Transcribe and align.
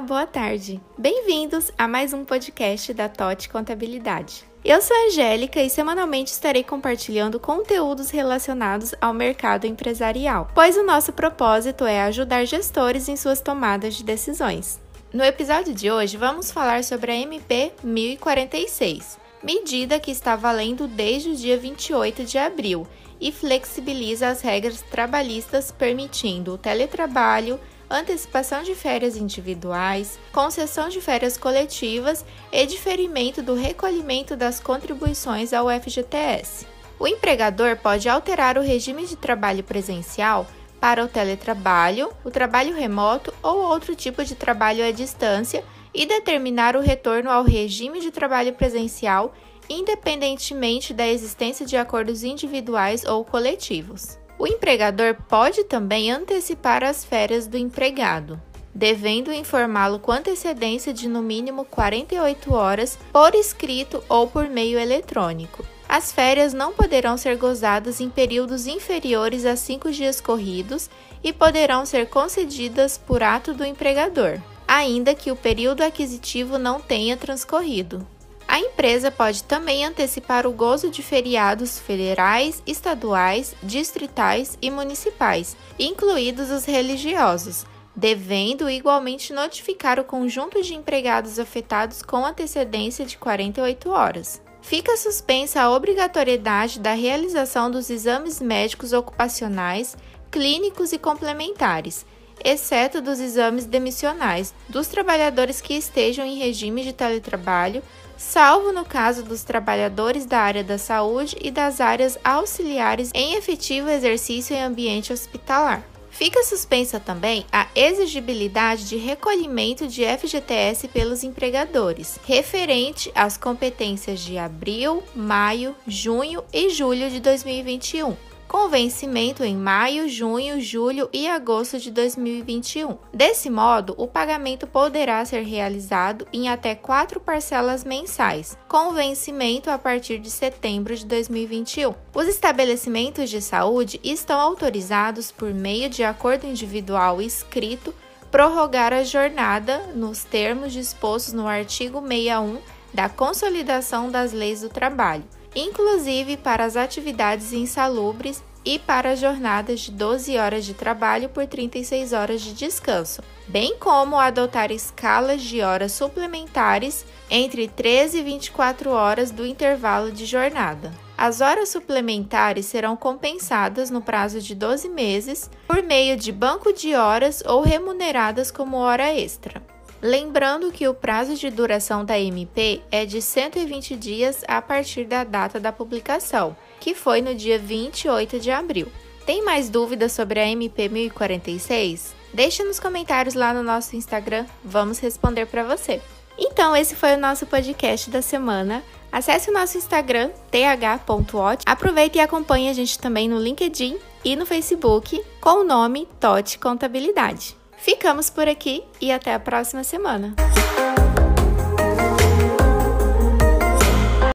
Boa 0.00 0.26
tarde. 0.26 0.80
Bem-vindos 0.96 1.70
a 1.76 1.86
mais 1.86 2.14
um 2.14 2.24
podcast 2.24 2.94
da 2.94 3.10
TOT 3.10 3.48
Contabilidade. 3.50 4.44
Eu 4.64 4.80
sou 4.80 4.96
a 4.96 5.06
Angélica 5.06 5.60
e 5.62 5.68
semanalmente 5.68 6.32
estarei 6.32 6.64
compartilhando 6.64 7.38
conteúdos 7.38 8.10
relacionados 8.10 8.94
ao 9.00 9.12
mercado 9.12 9.66
empresarial, 9.66 10.48
pois 10.54 10.76
o 10.76 10.82
nosso 10.82 11.12
propósito 11.12 11.84
é 11.84 12.00
ajudar 12.02 12.46
gestores 12.46 13.08
em 13.08 13.16
suas 13.16 13.40
tomadas 13.40 13.94
de 13.94 14.02
decisões. 14.02 14.80
No 15.12 15.22
episódio 15.22 15.74
de 15.74 15.90
hoje, 15.90 16.16
vamos 16.16 16.50
falar 16.50 16.82
sobre 16.84 17.12
a 17.12 17.16
MP 17.16 17.72
1046, 17.84 19.18
medida 19.42 20.00
que 20.00 20.10
está 20.10 20.36
valendo 20.36 20.86
desde 20.86 21.30
o 21.30 21.36
dia 21.36 21.58
28 21.58 22.24
de 22.24 22.38
abril 22.38 22.86
e 23.20 23.30
flexibiliza 23.30 24.28
as 24.28 24.40
regras 24.40 24.80
trabalhistas, 24.80 25.70
permitindo 25.70 26.54
o 26.54 26.58
teletrabalho, 26.58 27.60
antecipação 27.92 28.62
de 28.62 28.74
férias 28.74 29.16
individuais, 29.16 30.18
concessão 30.32 30.88
de 30.88 31.00
férias 31.00 31.36
coletivas 31.36 32.24
e 32.50 32.64
diferimento 32.64 33.42
do 33.42 33.54
recolhimento 33.54 34.34
das 34.34 34.58
contribuições 34.58 35.52
ao 35.52 35.68
FGTS. 35.68 36.66
O 36.98 37.06
empregador 37.06 37.76
pode 37.76 38.08
alterar 38.08 38.56
o 38.56 38.62
regime 38.62 39.06
de 39.06 39.16
trabalho 39.16 39.62
presencial 39.62 40.46
para 40.80 41.04
o 41.04 41.08
teletrabalho, 41.08 42.10
o 42.24 42.30
trabalho 42.30 42.74
remoto 42.74 43.32
ou 43.42 43.58
outro 43.58 43.94
tipo 43.94 44.24
de 44.24 44.34
trabalho 44.34 44.84
à 44.84 44.90
distância 44.90 45.62
e 45.94 46.06
determinar 46.06 46.74
o 46.76 46.80
retorno 46.80 47.30
ao 47.30 47.44
regime 47.44 48.00
de 48.00 48.10
trabalho 48.10 48.54
presencial, 48.54 49.34
independentemente 49.68 50.94
da 50.94 51.06
existência 51.06 51.66
de 51.66 51.76
acordos 51.76 52.24
individuais 52.24 53.04
ou 53.04 53.24
coletivos. 53.24 54.18
O 54.42 54.46
empregador 54.48 55.14
pode 55.28 55.62
também 55.62 56.10
antecipar 56.10 56.82
as 56.82 57.04
férias 57.04 57.46
do 57.46 57.56
empregado, 57.56 58.42
devendo 58.74 59.32
informá-lo 59.32 60.00
com 60.00 60.10
antecedência 60.10 60.92
de 60.92 61.06
no 61.06 61.22
mínimo 61.22 61.64
48 61.64 62.52
horas 62.52 62.98
por 63.12 63.36
escrito 63.36 64.02
ou 64.08 64.26
por 64.26 64.48
meio 64.48 64.80
eletrônico. 64.80 65.64
As 65.88 66.10
férias 66.10 66.52
não 66.52 66.72
poderão 66.72 67.16
ser 67.16 67.36
gozadas 67.36 68.00
em 68.00 68.10
períodos 68.10 68.66
inferiores 68.66 69.46
a 69.46 69.54
cinco 69.54 69.92
dias 69.92 70.20
corridos 70.20 70.90
e 71.22 71.32
poderão 71.32 71.86
ser 71.86 72.08
concedidas 72.08 72.98
por 72.98 73.22
ato 73.22 73.54
do 73.54 73.64
empregador, 73.64 74.40
ainda 74.66 75.14
que 75.14 75.30
o 75.30 75.36
período 75.36 75.82
aquisitivo 75.82 76.58
não 76.58 76.80
tenha 76.80 77.16
transcorrido. 77.16 78.04
A 78.52 78.58
empresa 78.60 79.10
pode 79.10 79.44
também 79.44 79.82
antecipar 79.82 80.46
o 80.46 80.52
gozo 80.52 80.90
de 80.90 81.02
feriados 81.02 81.78
federais, 81.78 82.62
estaduais, 82.66 83.56
distritais 83.62 84.58
e 84.60 84.70
municipais, 84.70 85.56
incluídos 85.78 86.50
os 86.50 86.66
religiosos, 86.66 87.64
devendo 87.96 88.68
igualmente 88.68 89.32
notificar 89.32 89.98
o 89.98 90.04
conjunto 90.04 90.62
de 90.62 90.74
empregados 90.74 91.38
afetados 91.38 92.02
com 92.02 92.26
antecedência 92.26 93.06
de 93.06 93.16
48 93.16 93.88
horas. 93.88 94.42
Fica 94.60 94.98
suspensa 94.98 95.62
a 95.62 95.70
obrigatoriedade 95.70 96.78
da 96.78 96.92
realização 96.92 97.70
dos 97.70 97.88
exames 97.88 98.38
médicos 98.38 98.92
ocupacionais, 98.92 99.96
clínicos 100.30 100.92
e 100.92 100.98
complementares, 100.98 102.04
exceto 102.44 103.00
dos 103.00 103.20
exames 103.20 103.64
demissionais, 103.64 104.54
dos 104.68 104.86
trabalhadores 104.88 105.60
que 105.60 105.74
estejam 105.74 106.24
em 106.24 106.38
regime 106.38 106.82
de 106.82 106.92
teletrabalho 106.92 107.82
salvo 108.22 108.72
no 108.72 108.84
caso 108.84 109.22
dos 109.22 109.42
trabalhadores 109.42 110.24
da 110.24 110.38
área 110.38 110.62
da 110.62 110.78
saúde 110.78 111.36
e 111.40 111.50
das 111.50 111.80
áreas 111.80 112.16
auxiliares 112.22 113.10
em 113.12 113.34
efetivo 113.34 113.90
exercício 113.90 114.54
em 114.54 114.62
ambiente 114.62 115.12
hospitalar. 115.12 115.84
Fica 116.10 116.42
suspensa 116.44 117.00
também 117.00 117.46
a 117.50 117.66
exigibilidade 117.74 118.86
de 118.86 118.96
recolhimento 118.96 119.88
de 119.88 120.04
FGTS 120.04 120.86
pelos 120.88 121.24
empregadores, 121.24 122.20
referente 122.24 123.10
às 123.14 123.38
competências 123.38 124.20
de 124.20 124.36
abril, 124.36 125.02
maio, 125.16 125.74
junho 125.86 126.44
e 126.52 126.68
julho 126.68 127.10
de 127.10 127.18
2021 127.18 128.14
com 128.52 128.68
vencimento 128.68 129.42
em 129.42 129.56
maio, 129.56 130.06
junho, 130.10 130.60
julho 130.60 131.08
e 131.10 131.26
agosto 131.26 131.78
de 131.78 131.90
2021. 131.90 132.98
Desse 133.10 133.48
modo, 133.48 133.94
o 133.96 134.06
pagamento 134.06 134.66
poderá 134.66 135.24
ser 135.24 135.40
realizado 135.40 136.28
em 136.30 136.50
até 136.50 136.74
quatro 136.74 137.18
parcelas 137.18 137.82
mensais, 137.82 138.54
com 138.68 138.92
vencimento 138.92 139.70
a 139.70 139.78
partir 139.78 140.18
de 140.18 140.30
setembro 140.30 140.94
de 140.94 141.06
2021. 141.06 141.94
Os 142.14 142.28
estabelecimentos 142.28 143.30
de 143.30 143.40
saúde 143.40 143.98
estão 144.04 144.38
autorizados, 144.38 145.32
por 145.32 145.54
meio 145.54 145.88
de 145.88 146.04
acordo 146.04 146.46
individual 146.46 147.22
escrito, 147.22 147.94
prorrogar 148.30 148.92
a 148.92 149.02
jornada 149.02 149.78
nos 149.94 150.24
termos 150.24 150.74
dispostos 150.74 151.32
no 151.32 151.48
artigo 151.48 152.02
61 152.06 152.58
da 152.92 153.08
Consolidação 153.08 154.10
das 154.10 154.34
Leis 154.34 154.60
do 154.60 154.68
Trabalho 154.68 155.24
inclusive 155.54 156.36
para 156.36 156.64
as 156.64 156.76
atividades 156.76 157.52
insalubres 157.52 158.42
e 158.64 158.78
para 158.78 159.16
jornadas 159.16 159.80
de 159.80 159.90
12 159.90 160.38
horas 160.38 160.64
de 160.64 160.74
trabalho 160.74 161.28
por 161.28 161.46
36 161.46 162.12
horas 162.12 162.40
de 162.40 162.54
descanso, 162.54 163.22
bem 163.48 163.76
como 163.78 164.18
adotar 164.18 164.70
escalas 164.70 165.42
de 165.42 165.62
horas 165.62 165.92
suplementares 165.92 167.04
entre 167.28 167.66
13 167.66 168.18
e 168.18 168.22
24 168.22 168.90
horas 168.90 169.30
do 169.30 169.44
intervalo 169.44 170.12
de 170.12 170.24
jornada. 170.26 170.92
As 171.16 171.40
horas 171.40 171.68
suplementares 171.68 172.66
serão 172.66 172.96
compensadas 172.96 173.90
no 173.90 174.00
prazo 174.00 174.40
de 174.40 174.54
12 174.54 174.88
meses 174.88 175.50
por 175.68 175.82
meio 175.82 176.16
de 176.16 176.32
banco 176.32 176.72
de 176.72 176.94
horas 176.94 177.42
ou 177.46 177.62
remuneradas 177.62 178.50
como 178.50 178.76
hora 178.76 179.14
extra. 179.14 179.62
Lembrando 180.02 180.72
que 180.72 180.88
o 180.88 180.94
prazo 180.94 181.36
de 181.36 181.48
duração 181.48 182.04
da 182.04 182.18
MP 182.18 182.82
é 182.90 183.06
de 183.06 183.22
120 183.22 183.94
dias 183.94 184.42
a 184.48 184.60
partir 184.60 185.04
da 185.04 185.22
data 185.22 185.60
da 185.60 185.70
publicação, 185.70 186.56
que 186.80 186.92
foi 186.92 187.22
no 187.22 187.32
dia 187.36 187.56
28 187.56 188.40
de 188.40 188.50
abril. 188.50 188.88
Tem 189.24 189.44
mais 189.44 189.70
dúvidas 189.70 190.10
sobre 190.10 190.40
a 190.40 190.48
MP 190.48 190.88
1046? 190.88 192.16
Deixe 192.34 192.64
nos 192.64 192.80
comentários 192.80 193.36
lá 193.36 193.54
no 193.54 193.62
nosso 193.62 193.94
Instagram, 193.94 194.44
vamos 194.64 194.98
responder 194.98 195.46
para 195.46 195.62
você. 195.62 196.02
Então, 196.36 196.74
esse 196.74 196.96
foi 196.96 197.14
o 197.14 197.20
nosso 197.20 197.46
podcast 197.46 198.10
da 198.10 198.20
semana. 198.20 198.82
Acesse 199.12 199.50
o 199.50 199.52
nosso 199.52 199.78
Instagram, 199.78 200.30
th.ot. 200.50 201.62
Aproveite 201.64 202.18
e 202.18 202.20
acompanhe 202.20 202.68
a 202.68 202.72
gente 202.72 202.98
também 202.98 203.28
no 203.28 203.38
LinkedIn 203.38 203.96
e 204.24 204.34
no 204.34 204.46
Facebook 204.46 205.22
com 205.40 205.60
o 205.60 205.64
nome 205.64 206.08
TOT 206.18 206.58
Contabilidade. 206.58 207.61
Ficamos 207.82 208.30
por 208.30 208.46
aqui 208.46 208.84
e 209.00 209.10
até 209.10 209.34
a 209.34 209.40
próxima 209.40 209.82
semana. 209.82 210.36